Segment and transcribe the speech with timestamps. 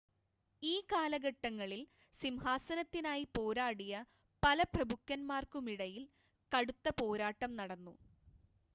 [0.63, 1.81] ഈ കാലഘട്ടങ്ങളിൽ
[2.21, 3.93] സിംഹാസനത്തിനായി പോരാടിയ
[4.43, 6.03] പല പ്രഭുക്കന്മാർക്കുമിടയിൽ
[6.51, 7.95] കടുത്ത പോരാട്ടം നടന്നു